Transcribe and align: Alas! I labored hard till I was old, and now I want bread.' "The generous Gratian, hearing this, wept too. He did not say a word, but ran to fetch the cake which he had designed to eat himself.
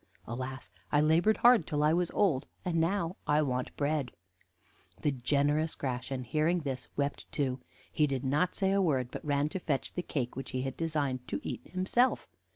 Alas! 0.25 0.71
I 0.91 0.99
labored 0.99 1.37
hard 1.37 1.67
till 1.67 1.83
I 1.83 1.93
was 1.93 2.09
old, 2.09 2.47
and 2.65 2.81
now 2.81 3.17
I 3.27 3.43
want 3.43 3.77
bread.' 3.77 4.09
"The 5.03 5.11
generous 5.11 5.75
Gratian, 5.75 6.23
hearing 6.23 6.61
this, 6.61 6.87
wept 6.97 7.31
too. 7.31 7.59
He 7.91 8.07
did 8.07 8.23
not 8.23 8.55
say 8.55 8.71
a 8.71 8.81
word, 8.81 9.09
but 9.11 9.23
ran 9.23 9.47
to 9.49 9.59
fetch 9.59 9.93
the 9.93 10.01
cake 10.01 10.35
which 10.35 10.49
he 10.53 10.63
had 10.63 10.75
designed 10.75 11.27
to 11.27 11.39
eat 11.43 11.61
himself. 11.65 12.27